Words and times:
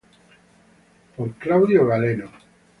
Por 1.15 1.29
Claudio 1.41 1.81
Galeno. 1.91 2.29